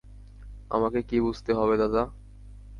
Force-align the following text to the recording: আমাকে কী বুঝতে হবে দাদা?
আমাকে 0.71 0.99
কী 1.01 1.17
বুঝতে 1.21 1.51
হবে 1.53 1.75
দাদা? 1.77 2.03